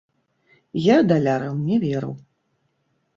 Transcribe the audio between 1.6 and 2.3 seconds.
не веру.